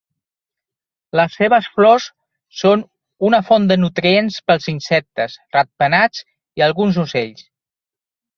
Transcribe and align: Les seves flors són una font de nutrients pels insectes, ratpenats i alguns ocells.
Les 1.17 1.33
seves 1.41 1.67
flors 1.75 2.07
són 2.61 2.83
una 3.29 3.41
font 3.51 3.67
de 3.73 3.77
nutrients 3.83 4.39
pels 4.49 4.67
insectes, 4.75 5.37
ratpenats 5.59 6.25
i 6.63 6.67
alguns 6.71 6.99
ocells. 7.07 7.47